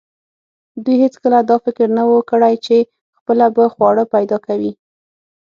دوی 0.83 0.95
هیڅکله 1.03 1.39
دا 1.49 1.57
فکر 1.65 1.85
نه 1.97 2.03
و 2.05 2.11
کړی 2.31 2.55
چې 2.65 2.77
خپله 3.17 3.45
به 3.55 3.65
خواړه 3.73 4.03
پیدا 4.13 4.37
کوي. 4.47 4.71